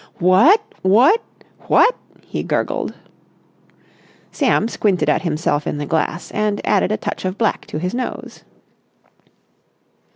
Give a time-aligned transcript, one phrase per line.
[0.17, 0.59] "What...
[0.81, 1.21] what...
[1.67, 1.95] what...?"
[2.25, 2.95] he gurgled.
[4.31, 7.93] Sam squinted at himself in the glass and added a touch of black to his
[7.93, 8.43] nose.